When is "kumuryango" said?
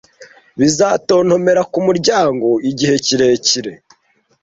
1.71-2.47